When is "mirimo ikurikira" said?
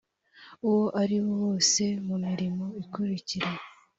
2.25-3.49